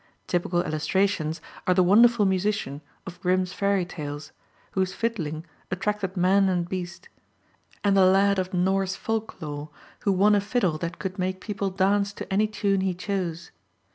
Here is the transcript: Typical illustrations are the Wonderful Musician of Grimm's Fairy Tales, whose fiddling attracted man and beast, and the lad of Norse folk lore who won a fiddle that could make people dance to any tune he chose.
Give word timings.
Typical 0.25 0.63
illustrations 0.63 1.41
are 1.67 1.75
the 1.75 1.83
Wonderful 1.83 2.25
Musician 2.25 2.81
of 3.05 3.21
Grimm's 3.21 3.53
Fairy 3.53 3.85
Tales, 3.85 4.31
whose 4.71 4.93
fiddling 4.95 5.45
attracted 5.69 6.17
man 6.17 6.49
and 6.49 6.67
beast, 6.67 7.07
and 7.83 7.95
the 7.95 8.03
lad 8.05 8.39
of 8.39 8.51
Norse 8.51 8.95
folk 8.95 9.39
lore 9.39 9.69
who 9.99 10.11
won 10.11 10.33
a 10.33 10.41
fiddle 10.41 10.79
that 10.79 10.97
could 10.97 11.19
make 11.19 11.39
people 11.39 11.69
dance 11.69 12.13
to 12.13 12.33
any 12.33 12.47
tune 12.47 12.81
he 12.81 12.95
chose. 12.95 13.51